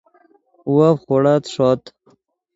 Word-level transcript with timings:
وف 0.75 0.97
خوڑت 1.07 1.43
ݰوت 1.53 1.81